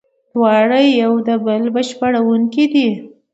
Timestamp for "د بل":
1.27-1.63